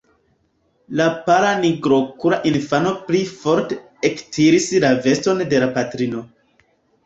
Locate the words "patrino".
5.81-6.29